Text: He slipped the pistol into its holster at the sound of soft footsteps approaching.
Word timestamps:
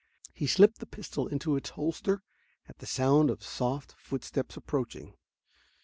He 0.33 0.47
slipped 0.47 0.79
the 0.79 0.87
pistol 0.87 1.27
into 1.27 1.55
its 1.55 1.69
holster 1.69 2.23
at 2.67 2.79
the 2.79 2.87
sound 2.87 3.29
of 3.29 3.43
soft 3.43 3.91
footsteps 3.91 4.57
approaching. 4.57 5.13